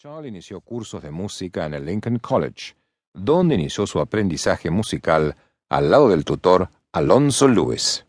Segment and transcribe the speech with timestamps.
[0.00, 2.76] Charlie inició cursos de música en el Lincoln College,
[3.12, 5.34] donde inició su aprendizaje musical
[5.68, 8.06] al lado del tutor Alonso Lewis.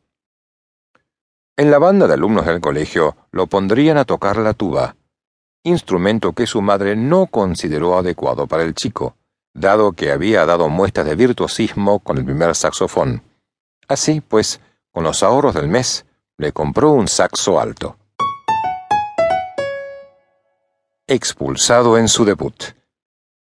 [1.58, 4.98] En la banda de alumnos del colegio lo pondrían a tocar la tuba,
[5.64, 9.16] instrumento que su madre no consideró adecuado para el chico,
[9.56, 13.24] dado que había dado muestras de virtuosismo con el primer saxofón.
[13.88, 14.62] Así pues,
[14.92, 16.06] con los ahorros del mes,
[16.38, 17.99] le compró un saxo alto.
[21.12, 22.66] Expulsado en su debut.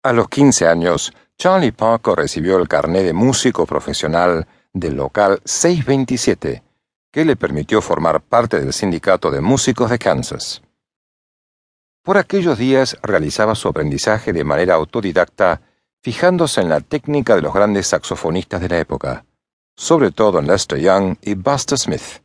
[0.01, 6.63] A los 15 años, Charlie Parker recibió el carné de músico profesional del local 627,
[7.11, 10.63] que le permitió formar parte del sindicato de músicos de Kansas.
[12.01, 15.61] Por aquellos días realizaba su aprendizaje de manera autodidacta,
[16.01, 19.25] fijándose en la técnica de los grandes saxofonistas de la época,
[19.75, 22.23] sobre todo en Lester Young y Buster Smith.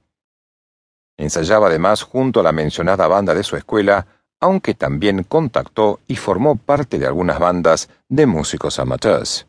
[1.18, 4.06] Ensayaba además junto a la mencionada banda de su escuela,
[4.40, 9.46] aunque también contactó y formó parte de algunas bandas de músicos amateurs.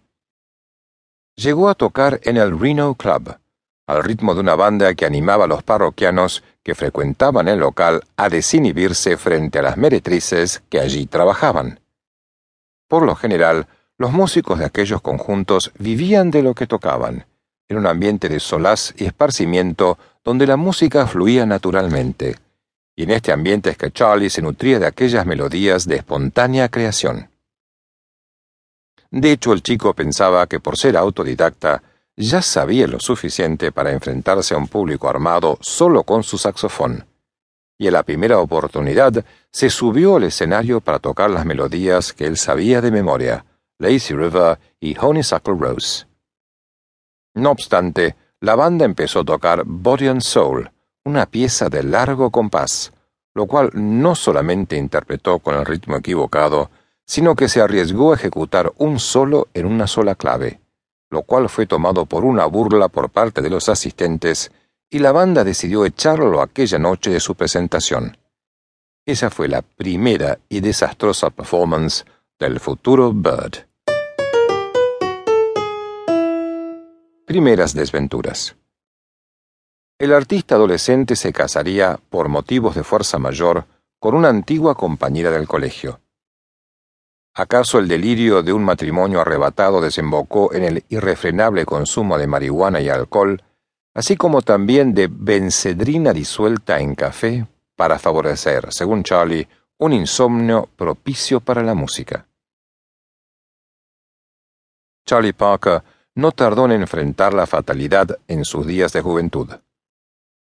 [1.35, 3.37] Llegó a tocar en el Reno Club,
[3.87, 8.29] al ritmo de una banda que animaba a los parroquianos que frecuentaban el local a
[8.29, 11.79] desinhibirse frente a las meretrices que allí trabajaban.
[12.87, 13.67] Por lo general,
[13.97, 17.25] los músicos de aquellos conjuntos vivían de lo que tocaban,
[17.67, 22.35] en un ambiente de solaz y esparcimiento donde la música fluía naturalmente
[22.99, 27.29] y en este ambiente es que Charlie se nutría de aquellas melodías de espontánea creación.
[29.09, 31.81] De hecho, el chico pensaba que por ser autodidacta
[32.17, 37.05] ya sabía lo suficiente para enfrentarse a un público armado solo con su saxofón,
[37.77, 42.35] y en la primera oportunidad se subió al escenario para tocar las melodías que él
[42.35, 43.45] sabía de memoria,
[43.77, 46.05] Lazy River y Honeysuckle Rose.
[47.33, 50.69] No obstante, la banda empezó a tocar Body and Soul,
[51.09, 52.93] una pieza de largo compás,
[53.33, 56.69] lo cual no solamente interpretó con el ritmo equivocado,
[57.05, 60.59] sino que se arriesgó a ejecutar un solo en una sola clave,
[61.09, 64.51] lo cual fue tomado por una burla por parte de los asistentes,
[64.91, 68.17] y la banda decidió echarlo aquella noche de su presentación.
[69.05, 72.05] Esa fue la primera y desastrosa performance
[72.39, 73.65] del futuro Bird.
[77.25, 78.55] Primeras desventuras.
[79.99, 83.65] El artista adolescente se casaría, por motivos de fuerza mayor,
[83.99, 85.99] con una antigua compañera del colegio.
[87.35, 92.87] ¿Acaso el delirio de un matrimonio arrebatado desembocó en el irrefrenable consumo de marihuana y
[92.87, 93.43] alcohol,
[93.93, 97.45] así como también de bencedrina disuelta en café
[97.75, 99.49] para favorecer, según Charlie,
[99.79, 102.25] un insomnio propicio para la música?
[105.05, 105.83] Charlie Parker
[106.15, 109.49] no tardó en enfrentar la fatalidad en sus días de juventud.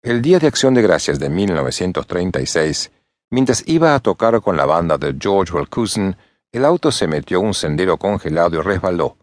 [0.03, 2.91] El Día de Acción de Gracias de 1936,
[3.30, 6.18] mientras iba a tocar con la banda de George Welkusen,
[6.52, 9.16] el auto se metió un sendero congelado y resbaló,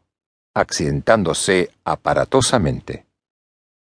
[0.55, 3.05] accidentándose aparatosamente.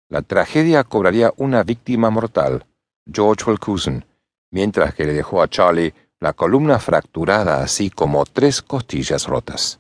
[0.09, 2.67] La tragedia cobraría una víctima mortal,
[3.07, 4.05] George Welkusen,
[4.51, 9.79] mientras que le dejó a Charlie la columna fracturada así como tres costillas rotas.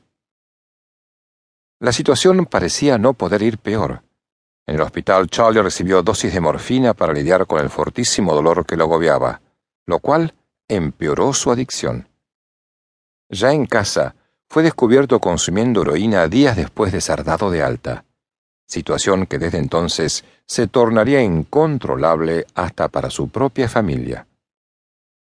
[1.80, 4.04] La situación parecía no poder ir peor.
[4.66, 8.76] En el hospital, Charlie recibió dosis de morfina para lidiar con el fortísimo dolor que
[8.76, 9.40] lo agobiaba,
[9.86, 10.34] lo cual
[10.68, 12.08] empeoró su adicción.
[13.28, 14.14] Ya en casa,
[14.48, 18.04] fue descubierto consumiendo heroína días después de ser dado de alta,
[18.66, 24.26] situación que desde entonces se tornaría incontrolable hasta para su propia familia.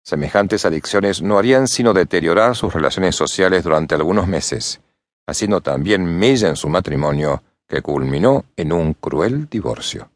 [0.04, 4.82] Semejantes adicciones no harían sino deteriorar sus relaciones sociales durante algunos meses,
[5.28, 10.10] haciendo también mella en su matrimonio que culminó en un cruel divorcio.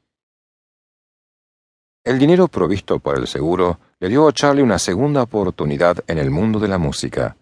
[2.04, 6.32] El dinero provisto por el seguro le dio a Charlie una segunda oportunidad en el
[6.32, 7.38] mundo de la música,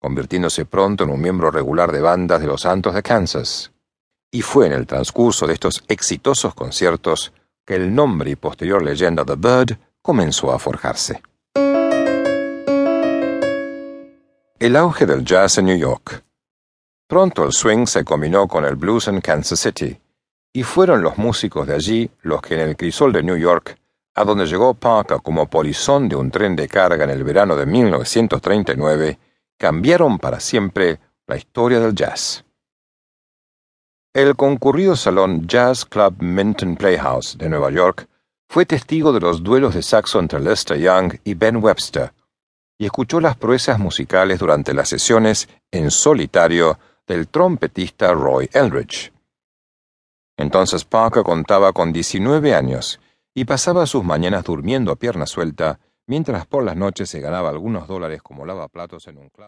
[0.00, 3.70] convirtiéndose pronto en un miembro regular de bandas de los Santos de Kansas.
[4.32, 7.32] Y fue en el transcurso de estos exitosos conciertos
[7.66, 11.22] que el nombre y posterior leyenda The Bird comenzó a forjarse.
[14.58, 16.24] El auge del jazz en New York.
[17.10, 20.00] Pronto el swing se combinó con el blues en Kansas City,
[20.52, 23.76] y fueron los músicos de allí los que en el crisol de New York,
[24.14, 27.66] a donde llegó Parker como polizón de un tren de carga en el verano de
[27.66, 29.18] 1939,
[29.58, 32.44] cambiaron para siempre la historia del jazz.
[34.14, 38.06] El concurrido salón Jazz Club Minton Playhouse de Nueva York
[38.48, 42.12] fue testigo de los duelos de saxo entre Lester Young y Ben Webster,
[42.78, 46.78] y escuchó las proezas musicales durante las sesiones en solitario
[47.10, 49.12] del trompetista Roy Eldridge.
[50.36, 53.00] Entonces Parker contaba con 19 años
[53.34, 57.88] y pasaba sus mañanas durmiendo a pierna suelta, mientras por las noches se ganaba algunos
[57.88, 59.38] dólares como lavaplatos en un club.